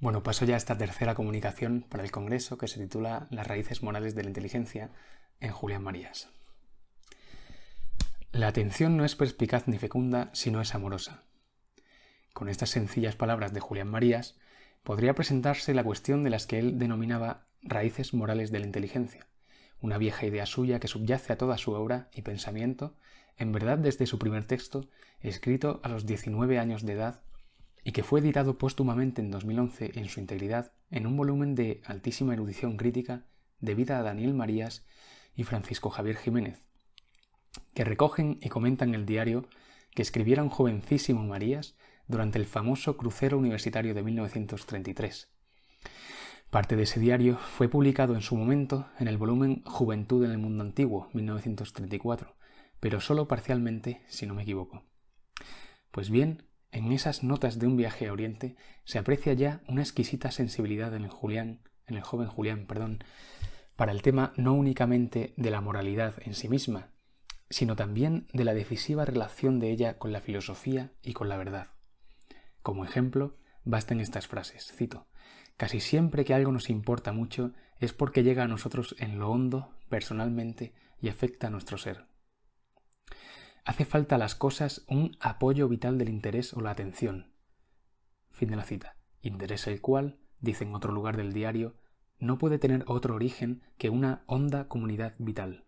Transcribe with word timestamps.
Bueno, 0.00 0.22
paso 0.22 0.46
ya 0.46 0.54
a 0.54 0.56
esta 0.56 0.78
tercera 0.78 1.14
comunicación 1.14 1.84
para 1.86 2.02
el 2.02 2.10
Congreso 2.10 2.56
que 2.56 2.68
se 2.68 2.80
titula 2.80 3.26
Las 3.28 3.46
raíces 3.46 3.82
morales 3.82 4.14
de 4.14 4.22
la 4.22 4.30
inteligencia 4.30 4.92
en 5.40 5.52
Julián 5.52 5.82
Marías. 5.82 6.30
La 8.32 8.48
atención 8.48 8.96
no 8.96 9.04
es 9.04 9.14
perspicaz 9.14 9.68
ni 9.68 9.76
fecunda, 9.76 10.30
sino 10.32 10.62
es 10.62 10.74
amorosa. 10.74 11.24
Con 12.32 12.48
estas 12.48 12.70
sencillas 12.70 13.14
palabras 13.14 13.52
de 13.52 13.60
Julián 13.60 13.88
Marías 13.88 14.38
podría 14.84 15.14
presentarse 15.14 15.74
la 15.74 15.84
cuestión 15.84 16.24
de 16.24 16.30
las 16.30 16.46
que 16.46 16.58
él 16.58 16.78
denominaba 16.78 17.44
raíces 17.60 18.14
morales 18.14 18.50
de 18.50 18.60
la 18.60 18.66
inteligencia, 18.66 19.26
una 19.82 19.98
vieja 19.98 20.24
idea 20.24 20.46
suya 20.46 20.80
que 20.80 20.88
subyace 20.88 21.34
a 21.34 21.36
toda 21.36 21.58
su 21.58 21.72
obra 21.72 22.08
y 22.14 22.22
pensamiento, 22.22 22.96
en 23.36 23.52
verdad 23.52 23.76
desde 23.76 24.06
su 24.06 24.18
primer 24.18 24.46
texto, 24.46 24.88
escrito 25.20 25.80
a 25.82 25.90
los 25.90 26.06
19 26.06 26.58
años 26.58 26.86
de 26.86 26.94
edad 26.94 27.20
y 27.84 27.92
que 27.92 28.02
fue 28.02 28.20
editado 28.20 28.58
póstumamente 28.58 29.20
en 29.20 29.30
2011 29.30 29.92
en 29.94 30.08
su 30.08 30.20
integridad 30.20 30.72
en 30.90 31.06
un 31.06 31.16
volumen 31.16 31.54
de 31.54 31.82
altísima 31.84 32.34
erudición 32.34 32.76
crítica 32.76 33.26
debida 33.58 33.98
a 33.98 34.02
Daniel 34.02 34.34
Marías 34.34 34.84
y 35.34 35.44
Francisco 35.44 35.90
Javier 35.90 36.16
Jiménez, 36.16 36.66
que 37.74 37.84
recogen 37.84 38.38
y 38.42 38.48
comentan 38.48 38.94
el 38.94 39.06
diario 39.06 39.48
que 39.94 40.02
escribiera 40.02 40.42
un 40.42 40.50
jovencísimo 40.50 41.22
Marías 41.22 41.76
durante 42.06 42.38
el 42.38 42.46
famoso 42.46 42.96
crucero 42.96 43.38
universitario 43.38 43.94
de 43.94 44.02
1933. 44.02 45.28
Parte 46.50 46.74
de 46.74 46.82
ese 46.82 46.98
diario 46.98 47.38
fue 47.38 47.68
publicado 47.68 48.14
en 48.16 48.22
su 48.22 48.34
momento 48.36 48.88
en 48.98 49.06
el 49.06 49.18
volumen 49.18 49.62
Juventud 49.64 50.24
en 50.24 50.32
el 50.32 50.38
Mundo 50.38 50.64
Antiguo, 50.64 51.08
1934, 51.12 52.34
pero 52.80 53.00
solo 53.00 53.28
parcialmente, 53.28 54.02
si 54.08 54.26
no 54.26 54.34
me 54.34 54.42
equivoco. 54.42 54.82
Pues 55.92 56.10
bien, 56.10 56.42
en 56.72 56.92
esas 56.92 57.22
notas 57.22 57.58
de 57.58 57.66
un 57.66 57.76
viaje 57.76 58.08
a 58.08 58.12
Oriente 58.12 58.56
se 58.84 58.98
aprecia 58.98 59.32
ya 59.32 59.62
una 59.68 59.82
exquisita 59.82 60.30
sensibilidad 60.30 60.94
en 60.94 61.04
el 61.04 61.10
Julián, 61.10 61.60
en 61.86 61.96
el 61.96 62.02
joven 62.02 62.28
Julián, 62.28 62.66
perdón, 62.66 63.02
para 63.76 63.92
el 63.92 64.02
tema 64.02 64.32
no 64.36 64.54
únicamente 64.54 65.34
de 65.36 65.50
la 65.50 65.60
moralidad 65.60 66.14
en 66.20 66.34
sí 66.34 66.48
misma, 66.48 66.90
sino 67.48 67.76
también 67.76 68.26
de 68.32 68.44
la 68.44 68.54
decisiva 68.54 69.04
relación 69.04 69.58
de 69.58 69.70
ella 69.70 69.98
con 69.98 70.12
la 70.12 70.20
filosofía 70.20 70.92
y 71.02 71.12
con 71.12 71.28
la 71.28 71.36
verdad. 71.36 71.68
Como 72.62 72.84
ejemplo, 72.84 73.36
bastan 73.64 74.00
estas 74.00 74.28
frases, 74.28 74.72
cito, 74.76 75.06
Casi 75.60 75.80
siempre 75.80 76.24
que 76.24 76.32
algo 76.32 76.52
nos 76.52 76.70
importa 76.70 77.12
mucho 77.12 77.52
es 77.80 77.92
porque 77.92 78.22
llega 78.22 78.44
a 78.44 78.48
nosotros 78.48 78.96
en 78.98 79.18
lo 79.18 79.30
hondo, 79.30 79.74
personalmente, 79.90 80.72
y 81.02 81.10
afecta 81.10 81.48
a 81.48 81.50
nuestro 81.50 81.76
ser. 81.76 82.06
Hace 83.70 83.84
falta 83.84 84.16
a 84.16 84.18
las 84.18 84.34
cosas 84.34 84.82
un 84.88 85.16
apoyo 85.20 85.68
vital 85.68 85.96
del 85.96 86.08
interés 86.08 86.54
o 86.54 86.60
la 86.60 86.72
atención. 86.72 87.30
Fin 88.32 88.50
de 88.50 88.56
la 88.56 88.64
cita. 88.64 88.96
Interés 89.22 89.68
el 89.68 89.80
cual, 89.80 90.18
dice 90.40 90.64
en 90.64 90.74
otro 90.74 90.90
lugar 90.90 91.16
del 91.16 91.32
diario, 91.32 91.76
no 92.18 92.36
puede 92.36 92.58
tener 92.58 92.82
otro 92.88 93.14
origen 93.14 93.62
que 93.78 93.88
una 93.88 94.24
honda 94.26 94.66
comunidad 94.66 95.14
vital. 95.18 95.66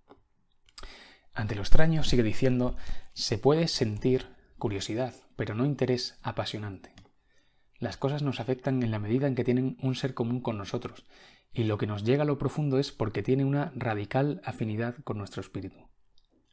Ante 1.32 1.54
lo 1.54 1.60
extraño, 1.60 2.02
sigue 2.02 2.24
diciendo, 2.24 2.74
se 3.12 3.38
puede 3.38 3.68
sentir 3.68 4.26
curiosidad, 4.58 5.14
pero 5.36 5.54
no 5.54 5.64
interés 5.64 6.18
apasionante. 6.22 6.92
Las 7.78 7.96
cosas 7.96 8.24
nos 8.24 8.40
afectan 8.40 8.82
en 8.82 8.90
la 8.90 8.98
medida 8.98 9.28
en 9.28 9.36
que 9.36 9.44
tienen 9.44 9.76
un 9.80 9.94
ser 9.94 10.12
común 10.12 10.40
con 10.40 10.58
nosotros, 10.58 11.06
y 11.52 11.62
lo 11.62 11.78
que 11.78 11.86
nos 11.86 12.02
llega 12.02 12.24
a 12.24 12.26
lo 12.26 12.36
profundo 12.36 12.80
es 12.80 12.90
porque 12.90 13.22
tiene 13.22 13.44
una 13.44 13.70
radical 13.76 14.42
afinidad 14.44 14.96
con 15.04 15.18
nuestro 15.18 15.40
espíritu. 15.40 15.88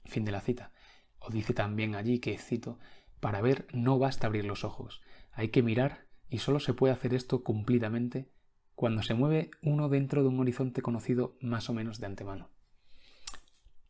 Fin 0.05 0.25
de 0.25 0.31
la 0.31 0.41
cita. 0.41 0.73
O 1.19 1.29
dice 1.29 1.53
también 1.53 1.95
allí 1.95 2.19
que, 2.19 2.37
cito, 2.37 2.79
para 3.19 3.41
ver 3.41 3.67
no 3.73 3.99
basta 3.99 4.27
abrir 4.27 4.45
los 4.45 4.63
ojos, 4.63 5.01
hay 5.31 5.49
que 5.49 5.63
mirar 5.63 6.05
y 6.29 6.39
solo 6.39 6.59
se 6.59 6.73
puede 6.73 6.93
hacer 6.93 7.13
esto 7.13 7.43
cumplidamente 7.43 8.29
cuando 8.75 9.03
se 9.03 9.13
mueve 9.13 9.51
uno 9.61 9.89
dentro 9.89 10.23
de 10.23 10.29
un 10.29 10.39
horizonte 10.39 10.81
conocido 10.81 11.35
más 11.41 11.69
o 11.69 11.73
menos 11.73 11.99
de 11.99 12.05
antemano. 12.05 12.49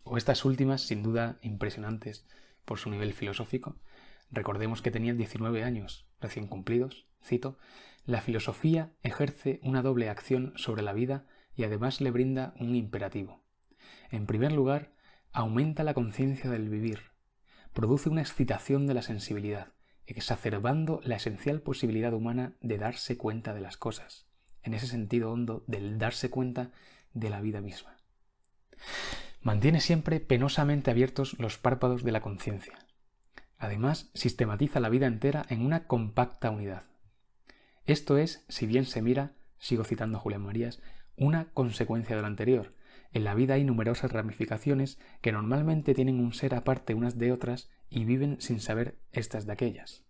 O 0.04 0.18
estas 0.18 0.46
últimas, 0.46 0.82
sin 0.82 1.04
duda 1.04 1.38
impresionantes 1.44 2.26
por 2.66 2.80
su 2.80 2.90
nivel 2.90 3.14
filosófico, 3.14 3.76
recordemos 4.32 4.82
que 4.82 4.92
tenían 4.92 5.18
19 5.18 5.64
años 5.64 6.08
recién 6.20 6.48
cumplidos, 6.48 7.06
cito, 7.24 7.58
la 8.06 8.22
filosofía 8.22 8.92
ejerce 9.04 9.60
una 9.62 9.84
doble 9.84 10.10
acción 10.10 10.54
sobre 10.56 10.82
la 10.82 10.94
vida 10.94 11.28
y 11.56 11.64
además 11.64 12.02
le 12.02 12.12
brinda 12.12 12.54
un 12.60 12.76
imperativo. 12.76 13.44
En 14.10 14.26
primer 14.26 14.52
lugar, 14.52 14.94
aumenta 15.32 15.84
la 15.84 15.94
conciencia 15.94 16.50
del 16.50 16.70
vivir, 16.70 17.09
produce 17.74 18.10
una 18.10 18.22
excitación 18.22 18.88
de 18.88 18.94
la 18.94 19.02
sensibilidad, 19.02 19.74
exacerbando 20.06 21.02
la 21.04 21.16
esencial 21.16 21.62
posibilidad 21.62 22.14
humana 22.14 22.54
de 22.62 22.78
darse 22.78 23.18
cuenta 23.18 23.54
de 23.54 23.62
las 23.62 23.78
cosas, 23.78 24.28
en 24.64 24.74
ese 24.74 24.88
sentido 24.88 25.32
hondo 25.32 25.64
del 25.68 25.98
darse 25.98 26.30
cuenta 26.30 26.72
de 27.14 27.30
la 27.30 27.42
vida 27.42 27.62
misma. 27.62 27.98
Mantiene 29.42 29.82
siempre 29.82 30.20
penosamente 30.20 30.92
abiertos 30.92 31.38
los 31.40 31.58
párpados 31.58 32.04
de 32.04 32.12
la 32.12 32.22
conciencia. 32.22 32.78
Además, 33.58 34.10
sistematiza 34.14 34.80
la 34.80 34.90
vida 34.90 35.06
entera 35.08 35.46
en 35.50 35.66
una 35.66 35.86
compacta 35.86 36.50
unidad. 36.50 36.84
Esto 37.86 38.18
es, 38.18 38.46
si 38.50 38.66
bien 38.66 38.86
se 38.86 39.02
mira, 39.02 39.34
sigo 39.58 39.84
citando 39.84 40.18
a 40.18 40.22
Julián 40.22 40.44
Marías, 40.44 40.82
una 41.16 41.52
consecuencia 41.54 42.16
de 42.16 42.22
lo 42.22 42.28
anterior, 42.28 42.74
en 43.12 43.24
la 43.24 43.34
vida 43.34 43.56
hay 43.56 43.64
numerosas 43.64 44.12
ramificaciones 44.12 45.00
que 45.22 45.32
normalmente 45.32 45.96
tienen 45.96 46.20
un 46.20 46.34
ser 46.34 46.54
aparte 46.54 46.94
unas 46.94 47.18
de 47.18 47.32
otras 47.32 47.70
y 47.90 48.06
viven 48.06 48.40
sin 48.40 48.60
saber 48.60 49.00
estas 49.12 49.46
de 49.46 49.54
aquellas. 49.54 50.04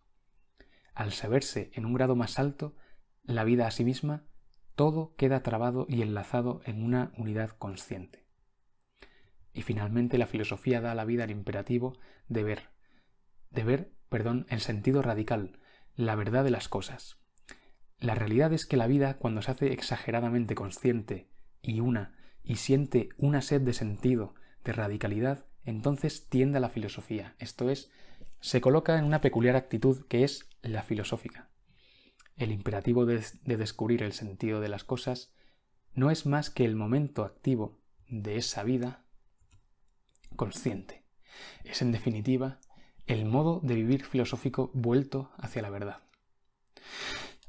Al 0.94 1.14
saberse 1.14 1.72
en 1.74 1.86
un 1.86 1.94
grado 1.94 2.16
más 2.16 2.40
alto, 2.40 2.76
la 3.24 3.46
vida 3.46 3.68
a 3.68 3.72
sí 3.72 3.86
misma, 3.86 4.26
todo 4.76 5.16
queda 5.16 5.44
trabado 5.44 5.86
y 5.88 6.02
enlazado 6.02 6.62
en 6.66 6.84
una 6.84 7.14
unidad 7.18 7.52
consciente. 7.52 8.26
Y 9.54 9.62
finalmente 9.62 10.18
la 10.18 10.28
filosofía 10.28 10.82
da 10.82 10.92
a 10.92 10.96
la 10.96 11.06
vida 11.06 11.24
el 11.24 11.32
imperativo 11.32 11.98
de 12.28 12.44
ver, 12.44 12.70
de 13.50 13.64
ver, 13.64 13.92
perdón, 14.10 14.46
el 14.50 14.60
sentido 14.60 15.02
radical, 15.02 15.60
la 15.96 16.16
verdad 16.16 16.44
de 16.44 16.52
las 16.52 16.68
cosas. 16.68 17.18
La 17.98 18.16
realidad 18.16 18.52
es 18.54 18.66
que 18.66 18.78
la 18.78 18.88
vida, 18.88 19.16
cuando 19.16 19.42
se 19.42 19.52
hace 19.52 19.74
exageradamente 19.74 20.56
consciente 20.56 21.30
y 21.62 21.80
una 21.80 22.19
y 22.50 22.56
siente 22.56 23.10
una 23.18 23.44
sed 23.44 23.62
de 23.62 23.74
sentido, 23.74 24.34
de 24.64 24.74
radicalidad, 24.74 25.46
entonces 25.66 26.26
tiende 26.30 26.58
a 26.58 26.60
la 26.60 26.70
filosofía, 26.70 27.36
esto 27.38 27.70
es, 27.70 27.92
se 28.40 28.60
coloca 28.60 28.98
en 28.98 29.06
una 29.06 29.22
peculiar 29.22 29.56
actitud 29.56 30.08
que 30.08 30.24
es 30.24 30.50
la 30.64 30.82
filosófica. 30.82 31.48
El 32.38 32.52
imperativo 32.52 33.06
de, 33.06 33.24
de, 33.44 33.58
descubrir 33.58 34.02
el 34.02 34.14
sentido 34.14 34.62
de 34.62 34.70
las 34.70 34.84
cosas 34.84 35.32
no 35.94 36.10
es 36.10 36.26
más 36.26 36.50
que 36.50 36.66
el 36.66 36.76
momento 36.76 37.24
activo 37.24 37.78
de 38.08 38.38
esa 38.38 38.64
vida 38.64 39.04
consciente. 40.36 41.04
Es 41.66 41.84
en 41.84 41.92
definitiva 41.92 42.60
el 43.06 43.26
modo 43.26 43.60
de 43.62 43.76
vivir 43.76 44.06
filosófico 44.06 44.72
vuelto 44.74 45.30
hacia 45.38 45.62
la 45.62 45.70
verdad. 45.70 46.02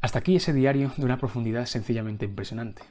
Hasta 0.03 0.19
aquí 0.19 0.37
ese 0.37 0.53
diario 0.53 0.93
de 0.99 1.07
una 1.07 1.17
profundidad 1.17 1.65
sencillamente 1.65 2.27
impresionante. 2.27 2.83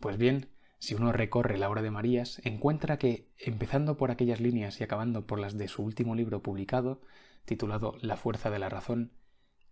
Pues 0.00 0.18
bien, 0.18 0.50
si 0.80 0.94
uno 0.94 1.12
recorre 1.12 1.58
la 1.58 1.68
obra 1.68 1.82
de 1.82 1.90
Marías, 1.90 2.40
encuentra 2.42 2.98
que, 2.98 3.28
empezando 3.36 3.98
por 3.98 4.10
aquellas 4.10 4.40
líneas 4.40 4.80
y 4.80 4.84
acabando 4.84 5.26
por 5.26 5.38
las 5.38 5.58
de 5.58 5.68
su 5.68 5.82
último 5.82 6.14
libro 6.14 6.42
publicado, 6.42 7.02
titulado 7.44 7.98
La 8.00 8.16
fuerza 8.16 8.48
de 8.48 8.58
la 8.58 8.70
razón, 8.70 9.12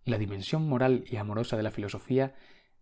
la 0.05 0.19
dimensión 0.19 0.69
moral 0.69 1.05
y 1.09 1.17
amorosa 1.17 1.57
de 1.57 1.63
la 1.63 1.71
filosofía 1.71 2.35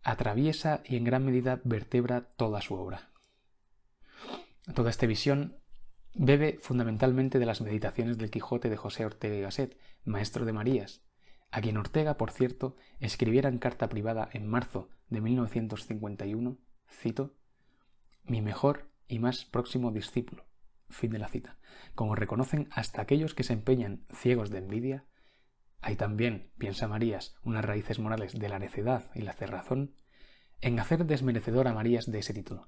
atraviesa 0.03 0.81
y 0.83 0.97
en 0.97 1.05
gran 1.05 1.23
medida 1.23 1.61
vertebra 1.63 2.33
toda 2.35 2.61
su 2.61 2.75
obra. 2.75 3.11
Toda 4.75 4.89
esta 4.89 5.05
visión 5.05 5.59
bebe 6.13 6.59
fundamentalmente 6.61 7.39
de 7.39 7.45
las 7.45 7.61
meditaciones 7.61 8.17
del 8.17 8.29
Quijote 8.29 8.69
de 8.69 8.75
José 8.75 9.05
Ortega 9.05 9.37
y 9.37 9.41
Gasset, 9.41 9.77
maestro 10.03 10.43
de 10.43 10.51
Marías, 10.51 11.01
a 11.49 11.61
quien 11.61 11.77
Ortega, 11.77 12.17
por 12.17 12.31
cierto, 12.31 12.75
escribiera 12.99 13.47
en 13.47 13.57
carta 13.57 13.87
privada 13.87 14.27
en 14.33 14.49
marzo 14.49 14.89
de 15.07 15.21
1951, 15.21 16.57
cito, 16.89 17.36
mi 18.27 18.41
mejor 18.41 18.89
y 19.07 19.19
más 19.19 19.45
próximo 19.45 19.91
discípulo. 19.91 20.45
Fin 20.89 21.11
de 21.11 21.19
la 21.19 21.27
cita. 21.27 21.57
Como 21.95 22.15
reconocen 22.15 22.69
hasta 22.71 23.01
aquellos 23.01 23.33
que 23.33 23.43
se 23.43 23.53
empeñan 23.53 24.05
ciegos 24.13 24.49
de 24.49 24.59
envidia, 24.59 25.05
hay 25.81 25.95
también, 25.95 26.51
piensa 26.57 26.87
Marías, 26.87 27.35
unas 27.43 27.63
raíces 27.63 27.99
morales 27.99 28.33
de 28.37 28.49
la 28.49 28.59
necedad 28.59 29.11
y 29.13 29.21
la 29.21 29.33
cerrazón 29.33 29.95
en 30.61 30.79
hacer 30.79 31.05
desmerecedor 31.05 31.67
a 31.67 31.73
Marías 31.73 32.11
de 32.11 32.19
ese 32.19 32.33
título. 32.33 32.67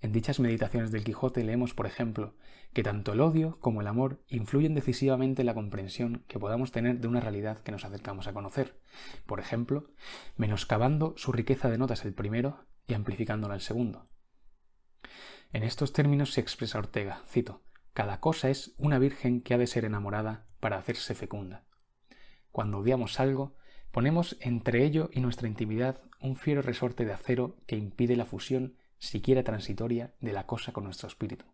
En 0.00 0.12
dichas 0.12 0.40
meditaciones 0.40 0.90
del 0.90 1.04
Quijote 1.04 1.44
leemos, 1.44 1.74
por 1.74 1.86
ejemplo, 1.86 2.34
que 2.72 2.82
tanto 2.82 3.12
el 3.12 3.20
odio 3.20 3.58
como 3.60 3.80
el 3.80 3.86
amor 3.86 4.24
influyen 4.28 4.74
decisivamente 4.74 5.42
en 5.42 5.46
la 5.46 5.54
comprensión 5.54 6.24
que 6.26 6.40
podamos 6.40 6.72
tener 6.72 6.98
de 6.98 7.08
una 7.08 7.20
realidad 7.20 7.58
que 7.58 7.70
nos 7.70 7.84
acercamos 7.84 8.26
a 8.26 8.32
conocer. 8.32 8.80
Por 9.26 9.38
ejemplo, 9.38 9.90
menoscabando 10.36 11.14
su 11.16 11.30
riqueza 11.30 11.70
de 11.70 11.78
notas 11.78 12.04
el 12.04 12.14
primero 12.14 12.66
y 12.88 12.94
amplificándola 12.94 13.54
el 13.54 13.60
segundo. 13.60 14.04
En 15.52 15.62
estos 15.62 15.92
términos 15.92 16.32
se 16.32 16.40
expresa 16.40 16.78
Ortega, 16.78 17.22
cito, 17.28 17.62
cada 17.92 18.20
cosa 18.20 18.50
es 18.50 18.74
una 18.78 18.98
virgen 18.98 19.42
que 19.42 19.54
ha 19.54 19.58
de 19.58 19.66
ser 19.66 19.84
enamorada 19.84 20.46
para 20.60 20.78
hacerse 20.78 21.14
fecunda. 21.14 21.64
Cuando 22.50 22.78
odiamos 22.78 23.20
algo, 23.20 23.56
Ponemos 23.92 24.38
entre 24.40 24.86
ello 24.86 25.10
y 25.12 25.20
nuestra 25.20 25.48
intimidad 25.48 26.02
un 26.18 26.36
fiero 26.36 26.62
resorte 26.62 27.04
de 27.04 27.12
acero 27.12 27.58
que 27.66 27.76
impide 27.76 28.16
la 28.16 28.24
fusión, 28.24 28.74
siquiera 28.98 29.44
transitoria, 29.44 30.14
de 30.18 30.32
la 30.32 30.46
cosa 30.46 30.72
con 30.72 30.84
nuestro 30.84 31.08
espíritu. 31.08 31.44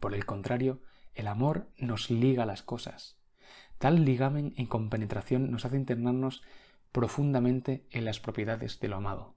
Por 0.00 0.14
el 0.14 0.26
contrario, 0.26 0.82
el 1.14 1.28
amor 1.28 1.68
nos 1.78 2.10
liga 2.10 2.42
a 2.42 2.46
las 2.46 2.64
cosas. 2.64 3.20
Tal 3.78 4.04
ligamen 4.04 4.52
en 4.56 4.66
compenetración 4.66 5.52
nos 5.52 5.64
hace 5.64 5.76
internarnos 5.76 6.42
profundamente 6.90 7.86
en 7.90 8.04
las 8.04 8.18
propiedades 8.18 8.80
de 8.80 8.88
lo 8.88 8.96
amado. 8.96 9.36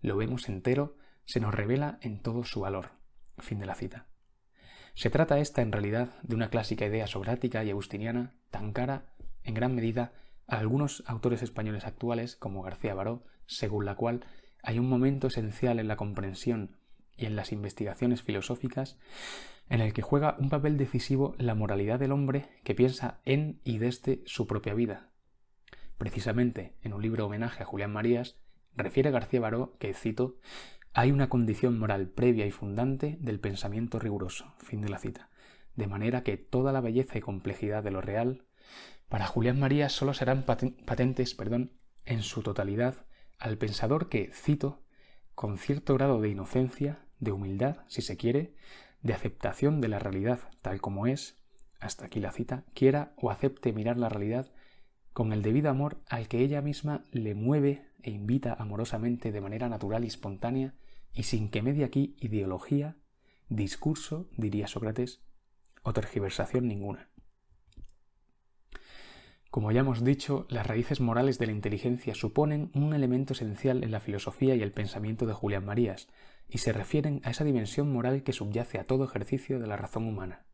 Lo 0.00 0.16
vemos 0.16 0.48
entero, 0.48 0.96
se 1.24 1.40
nos 1.40 1.52
revela 1.52 1.98
en 2.02 2.22
todo 2.22 2.44
su 2.44 2.60
valor. 2.60 2.92
Fin 3.38 3.58
de 3.58 3.66
la 3.66 3.74
cita. 3.74 4.06
Se 4.94 5.10
trata 5.10 5.38
esta 5.38 5.62
en 5.62 5.72
realidad 5.72 6.14
de 6.22 6.34
una 6.34 6.50
clásica 6.50 6.86
idea 6.86 7.06
socrática 7.06 7.64
y 7.64 7.70
agustiniana 7.70 8.34
tan 8.50 8.72
cara, 8.72 9.14
en 9.42 9.54
gran 9.54 9.74
medida, 9.74 10.12
a 10.46 10.58
algunos 10.58 11.02
autores 11.06 11.42
españoles 11.42 11.84
actuales 11.84 12.36
como 12.36 12.62
García 12.62 12.94
Baró, 12.94 13.24
según 13.46 13.84
la 13.86 13.96
cual 13.96 14.24
hay 14.62 14.78
un 14.78 14.88
momento 14.88 15.26
esencial 15.26 15.78
en 15.78 15.88
la 15.88 15.96
comprensión 15.96 16.76
y 17.16 17.26
en 17.26 17.36
las 17.36 17.52
investigaciones 17.52 18.22
filosóficas 18.22 18.98
en 19.68 19.80
el 19.80 19.92
que 19.92 20.02
juega 20.02 20.36
un 20.38 20.48
papel 20.48 20.76
decisivo 20.76 21.34
la 21.38 21.54
moralidad 21.54 21.98
del 21.98 22.12
hombre 22.12 22.48
que 22.64 22.74
piensa 22.74 23.20
en 23.24 23.60
y 23.64 23.78
desde 23.78 24.22
su 24.26 24.46
propia 24.46 24.74
vida. 24.74 25.10
Precisamente 25.98 26.76
en 26.82 26.92
un 26.92 27.02
libro 27.02 27.26
homenaje 27.26 27.62
a 27.62 27.66
Julián 27.66 27.92
Marías, 27.92 28.36
refiere 28.76 29.10
García 29.10 29.40
Baró 29.40 29.76
que, 29.78 29.94
cito, 29.94 30.36
hay 30.96 31.10
una 31.10 31.28
condición 31.28 31.76
moral 31.76 32.08
previa 32.08 32.46
y 32.46 32.52
fundante 32.52 33.18
del 33.20 33.40
pensamiento 33.40 33.98
riguroso. 33.98 34.54
Fin 34.58 34.80
de 34.80 34.88
la 34.88 35.00
cita. 35.00 35.28
De 35.74 35.88
manera 35.88 36.22
que 36.22 36.36
toda 36.36 36.72
la 36.72 36.80
belleza 36.80 37.18
y 37.18 37.20
complejidad 37.20 37.82
de 37.82 37.90
lo 37.90 38.00
real, 38.00 38.44
para 39.08 39.26
Julián 39.26 39.58
Marías 39.58 39.92
solo 39.92 40.14
serán 40.14 40.44
patentes 40.44 41.34
perdón, 41.34 41.72
en 42.06 42.22
su 42.22 42.42
totalidad 42.42 43.06
al 43.40 43.58
pensador 43.58 44.08
que, 44.08 44.30
cito, 44.32 44.84
con 45.34 45.58
cierto 45.58 45.94
grado 45.94 46.20
de 46.20 46.28
inocencia, 46.28 47.04
de 47.18 47.32
humildad, 47.32 47.78
si 47.88 48.00
se 48.00 48.16
quiere, 48.16 48.54
de 49.02 49.14
aceptación 49.14 49.80
de 49.80 49.88
la 49.88 49.98
realidad 49.98 50.48
tal 50.62 50.80
como 50.80 51.08
es, 51.08 51.40
hasta 51.80 52.06
aquí 52.06 52.20
la 52.20 52.30
cita, 52.30 52.64
quiera 52.72 53.14
o 53.16 53.32
acepte 53.32 53.72
mirar 53.72 53.98
la 53.98 54.08
realidad 54.08 54.52
con 55.12 55.32
el 55.32 55.42
debido 55.42 55.70
amor 55.70 56.00
al 56.08 56.28
que 56.28 56.38
ella 56.38 56.62
misma 56.62 57.04
le 57.10 57.34
mueve 57.34 57.88
e 58.02 58.10
invita 58.10 58.54
amorosamente 58.54 59.32
de 59.32 59.40
manera 59.40 59.68
natural 59.68 60.04
y 60.04 60.08
espontánea 60.08 60.74
y 61.14 61.24
sin 61.24 61.48
que 61.48 61.62
medie 61.62 61.84
aquí 61.84 62.16
ideología, 62.20 62.96
discurso, 63.48 64.28
diría 64.36 64.66
Sócrates, 64.66 65.22
o 65.82 65.92
tergiversación 65.92 66.66
ninguna. 66.66 67.08
Como 69.50 69.70
ya 69.70 69.80
hemos 69.80 70.02
dicho, 70.02 70.46
las 70.48 70.66
raíces 70.66 71.00
morales 71.00 71.38
de 71.38 71.46
la 71.46 71.52
inteligencia 71.52 72.16
suponen 72.16 72.72
un 72.74 72.92
elemento 72.92 73.34
esencial 73.34 73.84
en 73.84 73.92
la 73.92 74.00
filosofía 74.00 74.56
y 74.56 74.62
el 74.62 74.72
pensamiento 74.72 75.26
de 75.26 75.32
Julián 75.32 75.64
Marías, 75.64 76.08
y 76.48 76.58
se 76.58 76.72
refieren 76.72 77.20
a 77.22 77.30
esa 77.30 77.44
dimensión 77.44 77.92
moral 77.92 78.24
que 78.24 78.32
subyace 78.32 78.78
a 78.80 78.84
todo 78.84 79.04
ejercicio 79.04 79.60
de 79.60 79.68
la 79.68 79.76
razón 79.76 80.06
humana, 80.06 80.44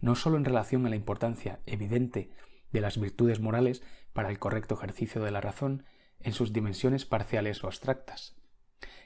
no 0.00 0.16
sólo 0.16 0.36
en 0.36 0.44
relación 0.44 0.84
a 0.86 0.90
la 0.90 0.96
importancia 0.96 1.60
evidente 1.66 2.30
de 2.72 2.80
las 2.80 2.98
virtudes 2.98 3.38
morales 3.38 3.82
para 4.12 4.30
el 4.30 4.40
correcto 4.40 4.74
ejercicio 4.74 5.22
de 5.22 5.30
la 5.30 5.40
razón 5.40 5.84
en 6.20 6.32
sus 6.32 6.52
dimensiones 6.52 7.06
parciales 7.06 7.62
o 7.62 7.68
abstractas. 7.68 8.34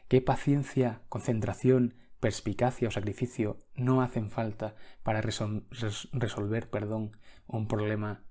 ¿Qué 0.08 0.20
paciencia, 0.20 1.02
concentración, 1.08 1.94
perspicacia 2.20 2.86
o 2.86 2.92
sacrificio 2.92 3.58
no 3.74 4.02
hacen 4.02 4.30
falta 4.30 4.76
para 5.02 5.20
resolver 5.20 6.70
perdón, 6.70 7.16
un 7.48 7.66
problema 7.66 8.22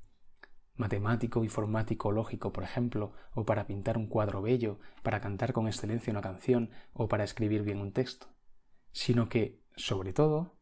matemático, 0.75 1.43
informático, 1.43 2.13
lógico, 2.13 2.53
por 2.53 2.63
ejemplo, 2.63 3.11
o 3.33 3.45
para 3.45 3.67
pintar 3.67 3.97
un 3.97 4.07
cuadro 4.07 4.41
bello, 4.41 4.79
para 5.03 5.19
cantar 5.19 5.51
con 5.51 5.67
excelencia 5.67 6.11
una 6.11 6.21
canción 6.21 6.69
o 6.93 7.09
para 7.09 7.25
escribir 7.25 7.63
bien 7.63 7.79
un 7.79 7.91
texto, 7.91 8.27
sino 8.93 9.27
que, 9.27 9.61
sobre 9.75 10.13
todo, 10.13 10.55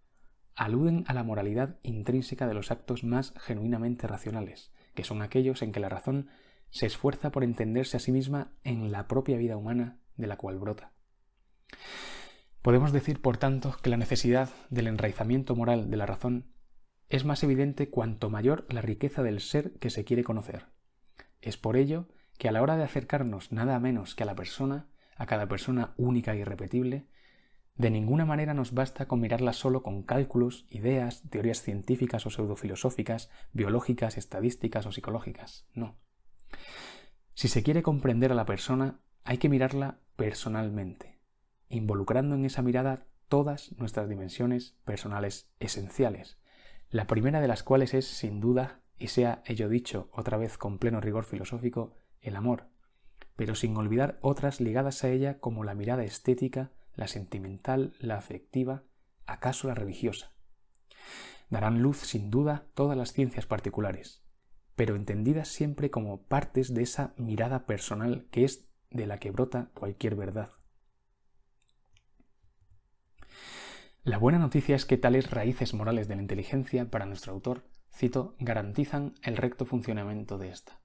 aluden 0.55 1.03
a 1.07 1.13
la 1.13 1.23
moralidad 1.23 1.79
intrínseca 1.83 2.47
de 2.47 2.55
los 2.55 2.71
actos 2.71 3.03
más 3.03 3.33
genuinamente 3.37 4.07
racionales, 4.07 4.71
que 4.95 5.03
son 5.03 5.21
aquellos 5.21 5.61
en 5.61 5.71
que 5.71 5.79
la 5.79 5.89
razón 5.89 6.29
se 6.71 6.87
esfuerza 6.87 7.31
por 7.31 7.43
entenderse 7.43 7.97
a 7.97 7.99
sí 7.99 8.11
misma 8.11 8.53
en 8.63 8.91
la 8.91 9.07
propia 9.07 9.37
vida 9.37 9.57
humana 9.57 9.99
de 10.17 10.25
la 10.25 10.37
cual 10.37 10.57
brota. 10.57 10.92
Podemos 12.61 12.91
decir, 12.91 13.21
por 13.21 13.37
tanto, 13.37 13.77
que 13.81 13.89
la 13.89 13.97
necesidad 13.97 14.49
del 14.69 14.87
enraizamiento 14.87 15.55
moral 15.55 15.89
de 15.89 15.97
la 15.97 16.05
razón 16.05 16.53
es 17.09 17.25
más 17.25 17.43
evidente 17.43 17.89
cuanto 17.89 18.29
mayor 18.29 18.65
la 18.69 18.81
riqueza 18.81 19.21
del 19.21 19.41
ser 19.41 19.73
que 19.79 19.89
se 19.89 20.05
quiere 20.05 20.23
conocer. 20.23 20.67
Es 21.41 21.57
por 21.57 21.75
ello 21.75 22.07
que 22.37 22.47
a 22.47 22.51
la 22.51 22.61
hora 22.61 22.77
de 22.77 22.83
acercarnos 22.83 23.51
nada 23.51 23.79
menos 23.79 24.15
que 24.15 24.23
a 24.23 24.25
la 24.25 24.35
persona, 24.35 24.87
a 25.17 25.25
cada 25.25 25.47
persona 25.47 25.93
única 25.97 26.33
e 26.33 26.39
irrepetible, 26.39 27.07
de 27.75 27.89
ninguna 27.89 28.25
manera 28.25 28.53
nos 28.53 28.73
basta 28.73 29.07
con 29.07 29.19
mirarla 29.19 29.51
solo 29.53 29.81
con 29.81 30.03
cálculos, 30.03 30.65
ideas, 30.69 31.23
teorías 31.29 31.61
científicas 31.61 32.25
o 32.25 32.29
pseudofilosóficas, 32.29 33.29
biológicas, 33.51 34.17
estadísticas 34.17 34.85
o 34.85 34.91
psicológicas. 34.91 35.67
No. 35.73 35.97
Si 37.33 37.47
se 37.47 37.63
quiere 37.63 37.81
comprender 37.81 38.31
a 38.31 38.35
la 38.35 38.45
persona, 38.45 39.01
hay 39.23 39.37
que 39.37 39.49
mirarla 39.49 40.01
personalmente, 40.15 41.12
involucrando 41.75 42.35
en 42.35 42.45
esa 42.45 42.61
mirada 42.61 43.05
todas 43.27 43.71
nuestras 43.77 44.09
dimensiones 44.09 44.75
personales 44.85 45.49
esenciales, 45.59 46.37
la 46.89 47.07
primera 47.07 47.41
de 47.41 47.47
las 47.47 47.63
cuales 47.63 47.93
es, 47.93 48.05
sin 48.05 48.39
duda, 48.39 48.81
y 48.97 49.07
sea 49.07 49.41
ello 49.45 49.67
dicho 49.69 50.09
otra 50.13 50.37
vez 50.37 50.57
con 50.57 50.77
pleno 50.77 51.01
rigor 51.01 51.25
filosófico, 51.25 51.95
el 52.21 52.35
amor, 52.35 52.67
pero 53.35 53.55
sin 53.55 53.75
olvidar 53.77 54.19
otras 54.21 54.61
ligadas 54.61 55.03
a 55.03 55.09
ella 55.09 55.37
como 55.37 55.63
la 55.63 55.73
mirada 55.73 56.03
estética, 56.03 56.71
la 56.95 57.07
sentimental, 57.07 57.93
la 57.99 58.17
afectiva, 58.17 58.83
acaso 59.25 59.67
la 59.67 59.73
religiosa. 59.73 60.31
Darán 61.49 61.81
luz, 61.81 61.97
sin 61.97 62.29
duda, 62.29 62.67
todas 62.75 62.97
las 62.97 63.13
ciencias 63.13 63.45
particulares, 63.45 64.23
pero 64.75 64.95
entendidas 64.95 65.47
siempre 65.47 65.89
como 65.89 66.21
partes 66.23 66.73
de 66.73 66.83
esa 66.83 67.13
mirada 67.17 67.65
personal 67.65 68.27
que 68.31 68.45
es 68.45 68.67
de 68.91 69.07
la 69.07 69.17
que 69.17 69.31
brota 69.31 69.71
cualquier 69.73 70.15
verdad. 70.15 70.49
La 74.05 74.17
buena 74.17 74.37
noticia 74.37 74.75
es 74.75 74.85
que 74.85 74.97
tales 74.97 75.31
raíces 75.31 75.73
morales 75.73 76.09
de 76.09 76.17
la 76.17 76.21
inteligencia, 76.21 76.91
para 76.91 77.05
nuestro 77.05 77.31
autor, 77.31 77.63
cito, 77.89 78.35
garantizan 78.37 79.13
el 79.23 79.37
recto 79.37 79.65
funcionamiento 79.65 80.37
de 80.37 80.49
ésta, 80.49 80.81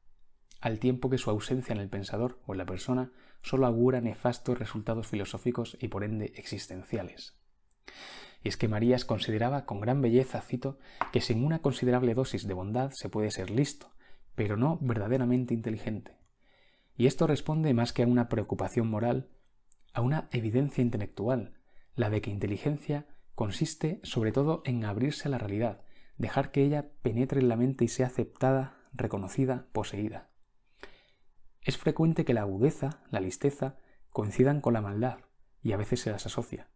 al 0.61 0.79
tiempo 0.79 1.11
que 1.11 1.19
su 1.19 1.29
ausencia 1.29 1.73
en 1.73 1.81
el 1.81 1.89
pensador 1.89 2.39
o 2.47 2.55
en 2.55 2.59
la 2.59 2.67
persona 2.67 3.11
solo 3.43 3.67
augura 3.67 4.01
nefastos 4.01 4.57
resultados 4.57 5.09
filosóficos 5.09 5.77
y 5.81 5.89
por 5.89 6.05
ende 6.05 6.33
existenciales. 6.37 7.37
Y 8.45 8.51
es 8.51 8.57
que 8.57 8.69
Marías 8.69 9.05
consideraba 9.05 9.65
con 9.65 9.81
gran 9.81 10.01
belleza, 10.01 10.41
cito, 10.41 10.79
que 11.11 11.21
sin 11.21 11.45
una 11.45 11.59
considerable 11.61 12.15
dosis 12.15 12.47
de 12.47 12.55
bondad 12.55 12.93
se 12.95 13.09
puede 13.09 13.33
ser 13.33 13.51
listo, 13.51 13.91
pero 14.37 14.57
no 14.57 14.79
verdaderamente 14.81 15.55
inteligente. 15.55 16.17
Y 16.97 17.09
esto 17.09 17.27
responde 17.27 17.75
más 17.75 17.93
que 17.93 18.05
a 18.05 18.07
una 18.07 18.29
preocupación 18.29 18.89
moral, 18.89 19.29
a 19.93 20.03
una 20.03 20.29
evidencia 20.31 20.83
intelectual, 20.83 21.59
la 21.99 22.11
de 22.11 22.23
que 22.23 22.31
inteligencia 22.31 23.07
consiste 23.39 24.01
sobre 24.03 24.33
todo 24.33 24.63
en 24.65 24.85
abrirse 24.85 25.29
a 25.29 25.31
la 25.31 25.39
realidad, 25.39 25.83
dejar 26.17 26.51
que 26.51 26.65
ella 26.65 26.91
penetre 27.03 27.39
en 27.39 27.49
la 27.49 27.55
mente 27.55 27.85
y 27.85 27.89
sea 27.89 28.09
aceptada, 28.09 28.81
reconocida, 28.93 29.69
poseída. 29.71 30.29
Es 31.63 31.79
frecuente 31.79 32.25
que 32.25 32.35
la 32.35 32.41
agudeza, 32.41 33.01
la 33.13 33.21
listeza, 33.21 33.77
coincidan 34.11 34.61
con 34.61 34.73
la 34.73 34.81
maldad, 34.81 35.21
y 35.63 35.71
a 35.71 35.77
veces 35.77 36.01
se 36.01 36.11
las 36.11 36.27
asocia. 36.27 36.69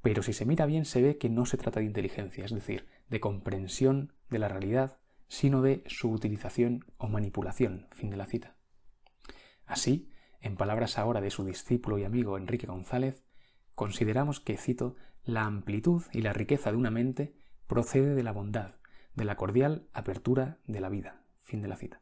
Pero 0.00 0.22
si 0.22 0.32
se 0.32 0.46
mira 0.46 0.64
bien 0.64 0.86
se 0.86 1.02
ve 1.02 1.18
que 1.18 1.28
no 1.28 1.44
se 1.44 1.58
trata 1.58 1.80
de 1.80 1.86
inteligencia, 1.86 2.46
es 2.46 2.54
decir, 2.54 2.88
de 3.10 3.20
comprensión 3.20 4.14
de 4.30 4.38
la 4.38 4.48
realidad, 4.48 4.96
sino 5.28 5.60
de 5.60 5.84
su 5.84 6.10
utilización 6.10 6.86
o 6.96 7.08
manipulación. 7.08 7.88
Fin 7.92 8.08
de 8.08 8.16
la 8.16 8.24
cita. 8.24 8.56
Así, 9.66 10.10
en 10.40 10.56
palabras 10.56 10.96
ahora 10.96 11.20
de 11.20 11.30
su 11.30 11.44
discípulo 11.44 11.98
y 11.98 12.04
amigo 12.04 12.38
Enrique 12.38 12.66
González, 12.66 13.22
consideramos 13.74 14.40
que, 14.40 14.56
cito, 14.56 14.96
la 15.24 15.44
amplitud 15.44 16.02
y 16.12 16.22
la 16.22 16.32
riqueza 16.32 16.70
de 16.70 16.76
una 16.76 16.90
mente 16.90 17.34
procede 17.66 18.14
de 18.14 18.22
la 18.22 18.32
bondad, 18.32 18.76
de 19.14 19.24
la 19.24 19.36
cordial 19.36 19.88
apertura 19.92 20.58
de 20.66 20.80
la 20.80 20.88
vida. 20.88 21.22
Fin 21.42 21.62
de 21.62 21.68
la 21.68 21.76
cita. 21.76 22.00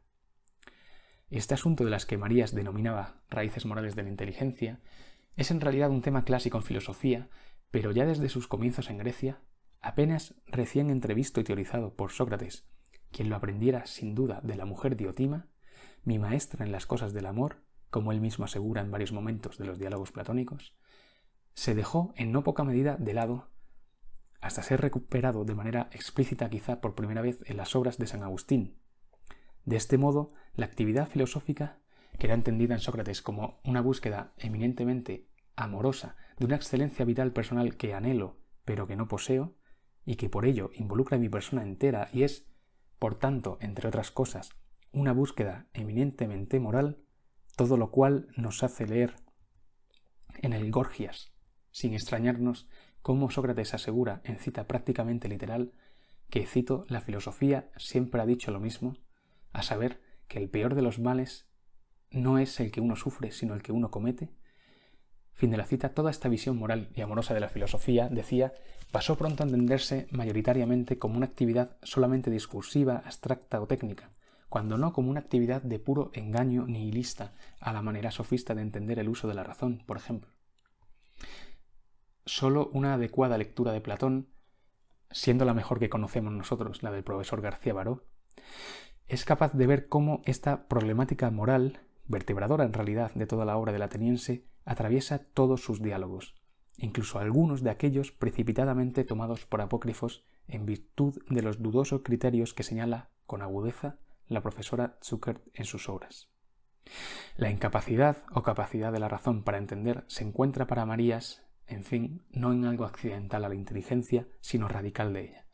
Este 1.29 1.53
asunto 1.53 1.83
de 1.83 1.91
las 1.91 2.05
que 2.05 2.17
Marías 2.17 2.55
denominaba 2.55 3.21
raíces 3.29 3.65
morales 3.65 3.95
de 3.95 4.03
la 4.03 4.09
inteligencia 4.09 4.79
es 5.35 5.51
en 5.51 5.61
realidad 5.61 5.91
un 5.91 6.01
tema 6.01 6.23
clásico 6.23 6.57
en 6.57 6.63
filosofía, 6.63 7.29
pero 7.71 7.91
ya 7.91 8.05
desde 8.05 8.29
sus 8.29 8.47
comienzos 8.47 8.89
en 8.89 8.97
Grecia, 8.97 9.39
apenas 9.81 10.35
recién 10.47 10.89
entrevisto 10.89 11.39
y 11.39 11.43
teorizado 11.43 11.93
por 11.93 12.11
Sócrates, 12.11 12.65
quien 13.11 13.29
lo 13.29 13.35
aprendiera 13.35 13.85
sin 13.85 14.15
duda 14.15 14.41
de 14.43 14.55
la 14.55 14.65
mujer 14.65 14.95
Diotima, 14.95 15.47
mi 16.03 16.17
maestra 16.19 16.65
en 16.65 16.71
las 16.71 16.85
cosas 16.85 17.13
del 17.13 17.25
amor, 17.25 17.61
como 17.89 18.11
él 18.11 18.21
mismo 18.21 18.45
asegura 18.45 18.81
en 18.81 18.91
varios 18.91 19.11
momentos 19.11 19.57
de 19.57 19.65
los 19.65 19.79
diálogos 19.79 20.11
platónicos, 20.11 20.73
se 21.59 21.75
dejó 21.75 22.13
en 22.15 22.31
no 22.31 22.41
poca 22.41 22.63
medida 22.63 22.95
de 22.95 23.13
lado 23.13 23.49
hasta 24.39 24.63
ser 24.63 24.79
recuperado 24.79 25.43
de 25.43 25.55
manera 25.55 25.89
explícita 25.91 26.49
quizá 26.49 26.79
por 26.79 26.95
primera 26.95 27.21
vez 27.21 27.43
en 27.47 27.57
las 27.57 27.75
obras 27.75 27.97
de 27.97 28.07
San 28.07 28.23
Agustín. 28.23 28.77
De 29.65 29.75
este 29.75 29.97
modo, 29.97 30.31
la 30.55 30.67
actividad 30.67 31.09
filosófica 31.09 31.79
que 32.17 32.27
era 32.27 32.33
entendida 32.33 32.75
en 32.75 32.79
Sócrates 32.79 33.21
como 33.21 33.59
una 33.65 33.81
búsqueda 33.81 34.31
eminentemente 34.37 35.27
amorosa 35.57 36.15
de 36.37 36.45
una 36.45 36.55
excelencia 36.55 37.03
vital 37.03 37.33
personal 37.33 37.75
que 37.75 37.93
anhelo 37.93 38.39
pero 38.63 38.87
que 38.87 38.95
no 38.95 39.09
poseo, 39.09 39.57
y 40.05 40.15
que 40.15 40.29
por 40.29 40.45
ello 40.45 40.69
involucra 40.75 41.17
a 41.17 41.19
mi 41.19 41.27
persona 41.27 41.63
entera 41.63 42.07
y 42.13 42.23
es, 42.23 42.47
por 42.99 43.19
tanto, 43.19 43.57
entre 43.59 43.89
otras 43.89 44.11
cosas, 44.11 44.51
una 44.93 45.11
búsqueda 45.11 45.67
eminentemente 45.73 46.57
moral, 46.61 47.03
todo 47.57 47.75
lo 47.75 47.91
cual 47.91 48.29
nos 48.37 48.63
hace 48.63 48.87
leer 48.87 49.15
en 50.41 50.53
el 50.53 50.71
Gorgias, 50.71 51.33
sin 51.71 51.93
extrañarnos 51.93 52.67
cómo 53.01 53.29
Sócrates 53.29 53.73
asegura 53.73 54.21
en 54.23 54.39
cita 54.39 54.67
prácticamente 54.67 55.27
literal 55.27 55.71
que, 56.29 56.45
cito, 56.45 56.85
la 56.89 57.01
filosofía 57.01 57.71
siempre 57.77 58.21
ha 58.21 58.25
dicho 58.25 58.51
lo 58.51 58.59
mismo, 58.59 58.97
a 59.51 59.63
saber 59.63 60.01
que 60.27 60.37
el 60.37 60.49
peor 60.49 60.75
de 60.75 60.81
los 60.81 60.99
males 60.99 61.47
no 62.11 62.37
es 62.37 62.59
el 62.59 62.71
que 62.71 62.81
uno 62.81 62.95
sufre, 62.95 63.31
sino 63.31 63.53
el 63.53 63.63
que 63.63 63.71
uno 63.71 63.91
comete. 63.91 64.29
Fin 65.33 65.51
de 65.51 65.57
la 65.57 65.65
cita, 65.65 65.93
toda 65.93 66.11
esta 66.11 66.29
visión 66.29 66.57
moral 66.57 66.89
y 66.95 67.01
amorosa 67.01 67.33
de 67.33 67.39
la 67.39 67.49
filosofía, 67.49 68.09
decía, 68.09 68.53
pasó 68.91 69.17
pronto 69.17 69.43
a 69.43 69.45
entenderse 69.45 70.07
mayoritariamente 70.11 70.99
como 70.99 71.17
una 71.17 71.25
actividad 71.25 71.77
solamente 71.81 72.29
discursiva, 72.29 73.01
abstracta 73.05 73.61
o 73.61 73.67
técnica, 73.67 74.11
cuando 74.49 74.77
no 74.77 74.93
como 74.93 75.09
una 75.09 75.19
actividad 75.19 75.61
de 75.61 75.79
puro 75.79 76.11
engaño 76.13 76.65
nihilista, 76.65 77.33
a 77.59 77.71
la 77.71 77.81
manera 77.81 78.11
sofista 78.11 78.53
de 78.53 78.63
entender 78.63 78.99
el 78.99 79.09
uso 79.09 79.27
de 79.27 79.35
la 79.35 79.43
razón, 79.43 79.83
por 79.85 79.97
ejemplo. 79.97 80.29
Solo 82.29 82.69
una 82.73 82.93
adecuada 82.93 83.39
lectura 83.39 83.71
de 83.71 83.81
Platón, 83.81 84.27
siendo 85.09 85.45
la 85.45 85.55
mejor 85.55 85.79
que 85.79 85.89
conocemos 85.89 86.31
nosotros, 86.31 86.83
la 86.83 86.91
del 86.91 87.03
profesor 87.03 87.41
García 87.41 87.73
Baró, 87.73 88.03
es 89.07 89.25
capaz 89.25 89.53
de 89.53 89.65
ver 89.65 89.87
cómo 89.87 90.21
esta 90.25 90.67
problemática 90.67 91.31
moral, 91.31 91.79
vertebradora 92.05 92.65
en 92.65 92.73
realidad 92.73 93.11
de 93.15 93.25
toda 93.25 93.45
la 93.45 93.57
obra 93.57 93.73
del 93.73 93.81
ateniense, 93.81 94.45
atraviesa 94.63 95.23
todos 95.23 95.63
sus 95.63 95.81
diálogos, 95.81 96.35
incluso 96.77 97.17
algunos 97.17 97.63
de 97.63 97.71
aquellos 97.71 98.11
precipitadamente 98.11 99.03
tomados 99.05 99.47
por 99.47 99.61
apócrifos 99.61 100.23
en 100.47 100.67
virtud 100.67 101.17
de 101.31 101.41
los 101.41 101.63
dudosos 101.63 102.01
criterios 102.03 102.53
que 102.53 102.61
señala 102.61 103.09
con 103.25 103.41
agudeza 103.41 103.97
la 104.27 104.43
profesora 104.43 104.99
Zuckert 105.03 105.41
en 105.55 105.65
sus 105.65 105.89
obras. 105.89 106.29
La 107.37 107.49
incapacidad 107.49 108.17
o 108.31 108.43
capacidad 108.43 108.91
de 108.91 108.99
la 108.99 109.09
razón 109.09 109.41
para 109.43 109.57
entender 109.57 110.03
se 110.05 110.23
encuentra 110.23 110.67
para 110.67 110.85
Marías, 110.85 111.41
en 111.69 111.83
fin, 111.83 112.21
no 112.31 112.51
en 112.51 112.65
algo 112.65 112.85
accidental 112.85 113.45
a 113.45 113.49
la 113.49 113.55
inteligencia, 113.55 114.27
sino 114.41 114.67
radical 114.67 115.13
de 115.13 115.21
ella, 115.21 115.45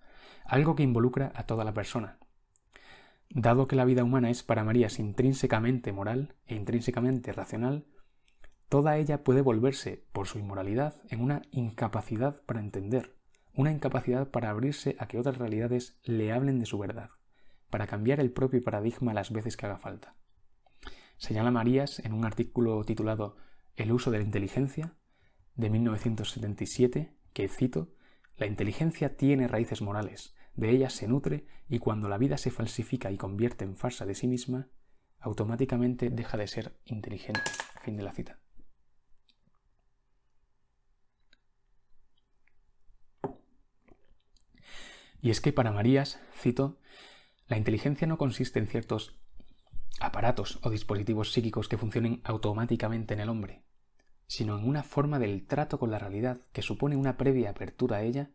algo 0.46 0.76
que 0.76 0.84
involucra 0.84 1.32
a 1.36 1.46
toda 1.46 1.64
la 1.64 1.74
persona, 1.74 2.20
Dado 3.30 3.68
que 3.68 3.76
la 3.76 3.86
vida 3.86 4.04
humana 4.04 4.30
es 4.30 4.44
para 4.44 4.64
Marías 4.64 5.00
intrínsecamente 5.00 5.92
moral 5.92 6.36
e 6.46 6.56
intrínsecamente 6.56 7.34
racional, 7.34 7.86
toda 8.70 8.98
ella 8.98 9.24
puede 9.24 9.42
volverse, 9.42 10.06
por 10.12 10.28
su 10.28 10.40
inmoralidad, 10.40 10.96
en 11.10 11.22
una 11.22 11.42
incapacidad 11.52 12.42
para 12.46 12.60
entender, 12.60 13.16
una 13.54 13.72
incapacidad 13.72 14.30
para 14.30 14.50
abrirse 14.50 14.96
a 15.00 15.08
que 15.08 15.20
otras 15.20 15.38
realidades 15.38 16.00
le 16.04 16.32
hablen 16.32 16.60
de 16.60 16.66
su 16.66 16.78
verdad, 16.78 17.10
para 17.70 17.88
cambiar 17.88 18.20
el 18.20 18.32
propio 18.32 18.64
paradigma 18.64 19.14
las 19.14 19.32
veces 19.32 19.58
que 19.58 19.66
haga 19.66 19.78
falta. 19.78 20.16
Señala 21.18 21.52
Marías 21.52 22.00
en 22.00 22.14
un 22.14 22.26
artículo 22.26 22.84
titulado 22.84 23.38
El 23.76 23.92
uso 23.92 24.12
de 24.12 24.20
la 24.20 24.24
inteligencia, 24.24 24.94
de 25.56 25.70
1977, 25.70 27.14
que 27.34 27.48
cito, 27.48 27.94
La 28.38 28.48
inteligencia 28.48 29.16
tiene 29.16 29.48
raíces 29.48 29.82
morales, 29.82 30.36
de 30.56 30.70
ella 30.72 30.90
se 30.90 31.08
nutre 31.08 31.46
y 31.70 31.80
cuando 31.80 32.10
la 32.10 32.18
vida 32.18 32.38
se 32.38 32.52
falsifica 32.52 33.12
y 33.12 33.18
convierte 33.18 33.64
en 33.64 33.76
farsa 33.76 34.06
de 34.06 34.16
sí 34.16 34.28
misma, 34.28 34.68
automáticamente 35.20 36.10
deja 36.10 36.38
de 36.38 36.48
ser 36.48 36.78
inteligente. 36.86 37.42
Fin 37.82 37.98
de 37.98 38.04
la 38.04 38.12
cita. 38.12 38.40
Y 45.22 45.32
es 45.32 45.42
que 45.42 45.52
para 45.52 45.72
Marías, 45.72 46.20
cito, 46.34 46.78
la 47.48 47.58
inteligencia 47.58 48.06
no 48.06 48.18
consiste 48.18 48.60
en 48.60 48.68
ciertos 48.68 49.16
aparatos 50.00 50.60
o 50.62 50.70
dispositivos 50.70 51.32
psíquicos 51.32 51.68
que 51.68 51.78
funcionen 51.78 52.22
automáticamente 52.24 53.14
en 53.14 53.22
el 53.22 53.30
hombre, 53.30 53.64
sino 54.27 54.58
en 54.58 54.67
una 54.67 54.84
forma 54.84 55.20
del 55.20 55.46
trato 55.46 55.79
con 55.79 55.91
la 55.91 56.00
realidad 56.00 56.41
que 56.51 56.62
supone 56.62 56.96
una 56.96 57.17
previa 57.17 57.51
apertura 57.51 57.98
a 57.98 58.03
ella 58.03 58.32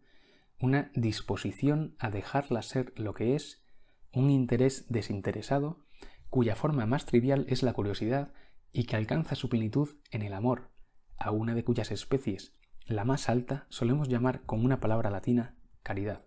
una 0.60 0.90
disposición 0.94 1.96
a 1.98 2.10
dejarla 2.10 2.62
ser 2.62 2.92
lo 2.96 3.14
que 3.14 3.34
es, 3.34 3.64
un 4.12 4.30
interés 4.30 4.84
desinteresado, 4.90 5.86
cuya 6.28 6.54
forma 6.54 6.84
más 6.86 7.06
trivial 7.06 7.46
es 7.48 7.62
la 7.62 7.72
curiosidad 7.72 8.32
y 8.70 8.84
que 8.84 8.96
alcanza 8.96 9.34
su 9.34 9.48
plenitud 9.48 9.96
en 10.10 10.22
el 10.22 10.34
amor, 10.34 10.70
a 11.16 11.30
una 11.30 11.54
de 11.54 11.64
cuyas 11.64 11.90
especies, 11.90 12.52
la 12.84 13.04
más 13.04 13.28
alta, 13.28 13.66
solemos 13.70 14.08
llamar 14.08 14.42
con 14.42 14.64
una 14.64 14.80
palabra 14.80 15.10
latina 15.10 15.56
caridad. 15.82 16.24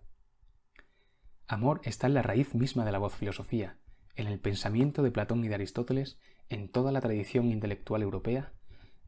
Amor 1.46 1.80
está 1.84 2.08
en 2.08 2.14
la 2.14 2.22
raíz 2.22 2.54
misma 2.54 2.84
de 2.84 2.92
la 2.92 2.98
voz 2.98 3.14
filosofía, 3.14 3.78
en 4.16 4.26
el 4.26 4.40
pensamiento 4.40 5.02
de 5.02 5.12
Platón 5.12 5.44
y 5.44 5.48
de 5.48 5.54
Aristóteles, 5.54 6.18
en 6.48 6.68
toda 6.68 6.90
la 6.90 7.00
tradición 7.00 7.50
intelectual 7.50 8.02
europea, 8.02 8.52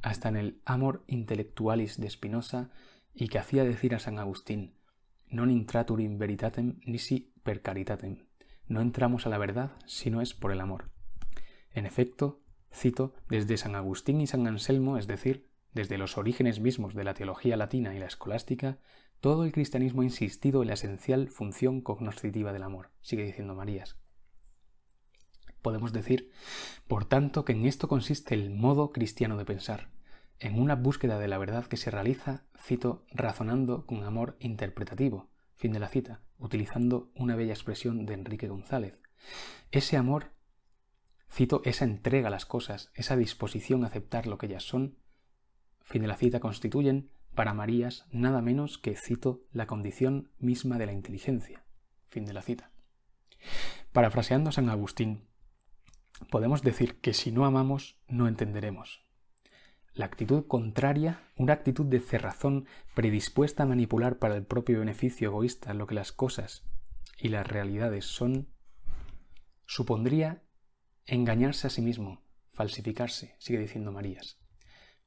hasta 0.03 0.29
en 0.29 0.37
el 0.37 0.61
Amor 0.65 1.05
Intellectualis 1.07 2.01
de 2.01 2.11
Spinoza 2.11 2.71
y 3.15 3.29
que 3.29 3.39
hacía 3.39 3.65
decir 3.65 3.95
a 3.95 3.99
San 3.99 4.19
Agustín, 4.19 4.77
non 5.27 5.51
intratur 5.51 5.99
in 5.99 6.19
veritatem 6.19 6.79
nisi 6.87 7.35
per 7.43 7.63
caritatem. 7.63 8.23
No 8.69 8.81
entramos 8.81 9.27
a 9.27 9.31
la 9.31 9.39
verdad 9.39 9.73
si 9.87 10.11
no 10.11 10.21
es 10.21 10.35
por 10.35 10.53
el 10.53 10.61
amor. 10.61 10.91
En 11.73 11.87
efecto, 11.87 12.41
cito, 12.73 13.15
desde 13.29 13.57
San 13.57 13.75
Agustín 13.75 14.21
y 14.21 14.27
San 14.27 14.47
Anselmo, 14.47 14.99
es 14.99 15.07
decir, 15.07 15.49
desde 15.73 15.99
los 15.99 16.17
orígenes 16.17 16.61
mismos 16.61 16.95
de 16.95 17.05
la 17.05 17.15
teología 17.15 17.57
latina 17.57 17.95
y 17.95 17.99
la 17.99 18.07
escolástica, 18.07 18.79
todo 19.21 19.45
el 19.45 19.53
cristianismo 19.53 20.03
ha 20.03 20.05
insistido 20.05 20.63
en 20.63 20.69
la 20.69 20.75
esencial 20.75 21.29
función 21.29 21.81
cognoscitiva 21.81 22.53
del 22.53 22.63
amor, 22.63 22.91
sigue 23.01 23.25
diciendo 23.25 23.55
Marías. 23.55 23.97
Podemos 25.67 25.93
decir, 25.93 26.31
por 26.87 27.07
tanto, 27.07 27.45
que 27.45 27.51
en 27.51 27.67
esto 27.67 27.89
consiste 27.89 28.37
el 28.37 28.51
modo 28.51 28.93
cristiano 28.93 29.37
de 29.37 29.45
pensar, 29.45 29.89
en 30.39 30.61
una 30.61 30.77
búsqueda 30.77 31.19
de 31.19 31.27
la 31.27 31.39
verdad 31.39 31.67
que 31.67 31.77
se 31.77 31.91
realiza, 31.91 32.45
cito, 32.57 33.05
razonando 33.11 33.85
con 33.85 34.05
amor 34.05 34.37
interpretativo, 34.39 35.29
fin 35.57 35.73
de 35.73 35.81
la 35.81 35.89
cita, 35.89 36.21
utilizando 36.39 37.11
una 37.17 37.35
bella 37.35 37.53
expresión 37.53 38.07
de 38.07 38.15
Enrique 38.15 38.47
González. 38.47 39.03
Ese 39.73 39.97
amor, 39.97 40.31
cito, 41.29 41.63
esa 41.65 41.85
entrega 41.85 42.29
a 42.29 42.31
las 42.31 42.47
cosas, 42.47 42.93
esa 42.95 43.17
disposición 43.17 43.83
a 43.83 43.89
aceptar 43.89 44.29
lo 44.29 44.39
que 44.39 44.47
ellas 44.47 44.63
son, 44.63 44.99
fin 45.83 46.01
de 46.01 46.07
la 46.07 46.17
cita, 46.17 46.39
constituyen 46.39 47.11
para 47.35 47.55
Marías 47.55 48.07
nada 48.13 48.41
menos 48.41 48.79
que, 48.79 48.95
cito, 48.95 49.43
la 49.51 49.67
condición 49.67 50.31
misma 50.39 50.79
de 50.79 50.87
la 50.87 50.93
inteligencia, 50.93 51.65
fin 52.09 52.25
de 52.25 52.35
la 52.35 52.43
cita. 52.43 52.71
Parafraseando 53.93 54.51
a 54.51 54.53
San 54.53 54.69
Agustín, 54.69 55.27
podemos 56.31 56.63
decir 56.63 57.01
que 57.01 57.15
si 57.15 57.33
no 57.33 57.45
amamos, 57.45 57.99
no 58.09 58.29
entenderemos. 58.29 59.05
La 59.95 60.05
actitud 60.05 60.47
contraria, 60.47 61.23
una 61.37 61.55
actitud 61.55 61.87
de 61.87 62.01
cerrazón 62.01 62.67
predispuesta 62.95 63.63
a 63.63 63.67
manipular 63.67 64.19
para 64.19 64.37
el 64.37 64.45
propio 64.45 64.81
beneficio 64.81 65.29
egoísta 65.29 65.73
lo 65.73 65.87
que 65.87 65.95
las 65.95 66.13
cosas 66.13 66.65
y 67.19 67.29
las 67.29 67.47
realidades 67.47 68.05
son, 68.05 68.49
supondría 69.65 70.43
engañarse 71.07 71.67
a 71.67 71.71
sí 71.71 71.81
mismo, 71.81 72.23
falsificarse, 72.51 73.37
sigue 73.39 73.59
diciendo 73.59 73.91
Marías. 73.91 74.39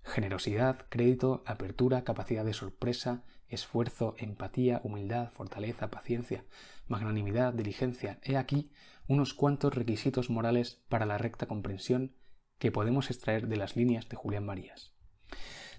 Generosidad, 0.01 0.87
crédito, 0.89 1.43
apertura, 1.45 2.03
capacidad 2.03 2.43
de 2.43 2.53
sorpresa, 2.53 3.23
esfuerzo, 3.47 4.15
empatía, 4.17 4.81
humildad, 4.83 5.29
fortaleza, 5.29 5.89
paciencia, 5.89 6.45
magnanimidad, 6.87 7.53
diligencia. 7.53 8.19
He 8.23 8.37
aquí 8.37 8.71
unos 9.09 9.33
cuantos 9.33 9.73
requisitos 9.73 10.29
morales 10.29 10.83
para 10.87 11.07
la 11.07 11.17
recta 11.17 11.47
comprensión 11.47 12.15
que 12.59 12.71
podemos 12.71 13.09
extraer 13.09 13.47
de 13.47 13.57
las 13.57 13.75
líneas 13.75 14.07
de 14.07 14.15
Julián 14.15 14.45
Marías. 14.45 14.93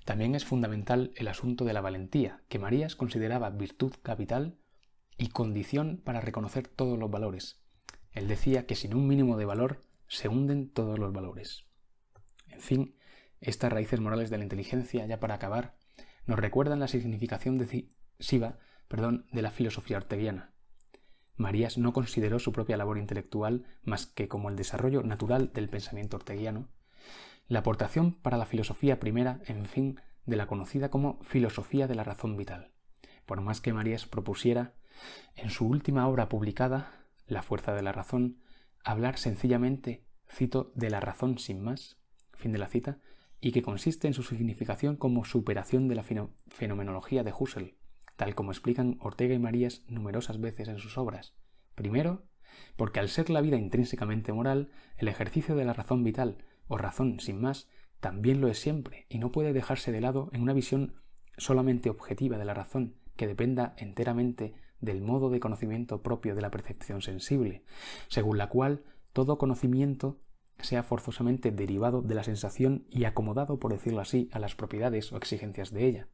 También 0.05 0.35
es 0.35 0.45
fundamental 0.45 1.13
el 1.15 1.29
asunto 1.29 1.65
de 1.65 1.73
la 1.73 1.81
valentía, 1.81 2.43
que 2.49 2.59
Marías 2.59 2.97
consideraba 2.97 3.49
virtud 3.51 3.95
capital 4.03 4.59
y 5.17 5.29
condición 5.29 6.03
para 6.05 6.21
reconocer 6.21 6.67
todos 6.67 6.99
los 6.99 7.09
valores. 7.09 7.63
Él 8.11 8.27
decía 8.27 8.67
que 8.67 8.75
sin 8.75 8.95
un 8.95 9.07
mínimo 9.07 9.37
de 9.37 9.45
valor 9.45 9.85
se 10.09 10.27
hunden 10.29 10.69
todos 10.69 10.99
los 10.99 11.13
valores. 11.13 11.67
En 12.49 12.61
fin, 12.61 12.97
estas 13.41 13.73
raíces 13.73 14.01
morales 14.01 14.31
de 14.31 14.39
la 14.39 14.43
inteligencia, 14.43 15.07
ya 15.07 15.21
para 15.21 15.37
acabar, 15.37 15.77
nos 16.27 16.39
recuerdan 16.39 16.81
la 16.81 16.89
significación 16.89 17.59
decisiva 17.59 18.59
perdón, 18.89 19.27
de 19.31 19.43
la 19.43 19.53
filosofía 19.53 19.99
orteguiana. 19.99 20.53
Marías 21.41 21.79
no 21.79 21.95
consideró 21.95 22.39
su 22.39 22.53
propia 22.53 22.77
labor 22.77 22.99
intelectual 22.99 23.65
más 23.83 24.05
que 24.05 24.29
como 24.29 24.51
el 24.51 24.57
desarrollo 24.57 25.03
natural 25.03 25.51
del 25.55 25.71
pensamiento 25.71 26.19
orteguiano, 26.19 26.69
la 27.49 27.61
aportación 27.61 28.13
para 28.13 28.37
la 28.37 28.45
filosofía 28.45 29.01
primera, 29.01 29.41
en 29.47 29.65
fin, 29.65 30.01
de 30.27 30.37
la 30.37 30.47
conocida 30.47 30.91
como 30.91 31.19
filosofía 31.23 31.89
de 31.89 31.95
la 31.95 32.05
razón 32.05 32.37
vital. 32.37 32.73
Por 33.25 33.41
más 33.41 33.63
que 33.63 33.73
Marías 33.73 34.05
propusiera, 34.07 34.75
en 35.35 35.49
su 35.49 35.67
última 35.67 36.07
obra 36.07 36.29
publicada, 36.29 37.07
La 37.27 37.43
fuerza 37.43 37.73
de 37.73 37.83
la 37.83 37.93
razón, 37.93 38.43
hablar 38.85 39.17
sencillamente, 39.17 40.05
cito, 40.29 40.73
de 40.75 40.91
la 40.91 41.01
razón 41.01 41.39
sin 41.39 41.63
más, 41.63 41.97
fin 42.35 42.53
de 42.53 42.59
la 42.59 42.67
cita, 42.67 42.99
y 43.41 43.53
que 43.53 43.63
consiste 43.63 44.09
en 44.09 44.15
su 44.15 44.25
significación 44.25 44.97
como 44.97 45.25
superación 45.25 45.89
de 45.89 45.95
la 45.95 46.05
fenomenología 46.49 47.23
de 47.23 47.33
Husserl, 47.33 47.80
tal 48.21 48.35
como 48.35 48.53
explican 48.53 48.99
Ortega 49.01 49.35
y 49.35 49.39
Marías 49.39 49.83
numerosas 49.89 50.39
veces 50.43 50.69
en 50.69 50.79
sus 50.79 50.99
obras. 50.99 51.33
Primero, 51.75 52.27
porque 52.77 53.01
al 53.01 53.09
ser 53.09 53.31
la 53.31 53.41
vida 53.41 53.57
intrínsecamente 53.57 54.31
moral, 54.31 54.69
el 54.99 55.09
ejercicio 55.09 55.57
de 55.57 55.65
la 55.65 55.73
razón 55.73 56.05
vital, 56.05 56.45
o 56.69 56.77
razón 56.77 57.19
sin 57.21 57.41
más, 57.41 57.67
también 57.99 58.43
lo 58.43 58.49
es 58.49 58.59
siempre, 58.59 59.07
y 59.09 59.21
no 59.21 59.33
puede 59.33 59.55
dejarse 59.55 59.91
de 59.91 60.03
lado 60.03 60.29
en 60.35 60.43
una 60.43 60.53
visión 60.53 60.93
solamente 61.39 61.89
objetiva 61.89 62.37
de 62.37 62.45
la 62.45 62.53
razón, 62.53 62.97
que 63.17 63.27
dependa 63.27 63.75
enteramente 63.79 64.53
del 64.81 65.01
modo 65.01 65.31
de 65.31 65.41
conocimiento 65.41 66.03
propio 66.03 66.35
de 66.35 66.43
la 66.43 66.51
percepción 66.51 67.01
sensible, 67.01 67.65
según 68.09 68.37
la 68.37 68.51
cual 68.51 68.85
todo 69.15 69.39
conocimiento 69.39 70.21
sea 70.59 70.83
forzosamente 70.83 71.53
derivado 71.53 72.03
de 72.03 72.17
la 72.17 72.25
sensación 72.25 72.85
y 72.91 73.05
acomodado, 73.05 73.59
por 73.59 73.73
decirlo 73.73 74.03
así, 74.03 74.29
a 74.31 74.39
las 74.41 74.55
propiedades 74.55 75.11
o 75.11 75.17
exigencias 75.17 75.71
de 75.71 75.87
ella. 75.87 76.09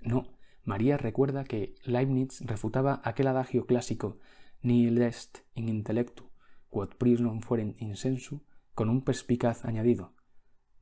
No, 0.00 0.33
María 0.64 0.96
recuerda 0.96 1.44
que 1.44 1.74
Leibniz 1.84 2.40
refutaba 2.40 3.00
aquel 3.04 3.28
adagio 3.28 3.66
clásico 3.66 4.18
nihil 4.62 5.02
est 5.02 5.44
in 5.54 5.68
intellectu, 5.68 6.30
quod 6.70 6.96
pris 6.96 7.20
non 7.20 7.44
fueren 7.44 7.76
insensu, 7.78 8.40
con 8.72 8.88
un 8.88 9.04
perspicaz 9.04 9.64
añadido 9.64 10.16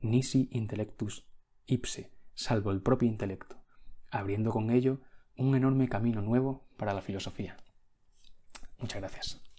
nisi 0.03 0.49
intellectus 0.51 1.25
ipse, 1.65 2.11
salvo 2.33 2.71
el 2.71 2.81
propio 2.81 3.07
intelecto, 3.07 3.63
abriendo 4.11 4.51
con 4.51 4.69
ello 4.69 5.01
un 5.37 5.55
enorme 5.55 5.87
camino 5.87 6.21
nuevo 6.21 6.67
para 6.77 6.93
la 6.93 7.01
filosofía. 7.01 7.57
Muchas 8.79 8.99
gracias. 8.99 9.52